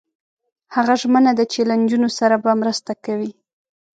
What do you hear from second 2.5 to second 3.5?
مرسته کوي.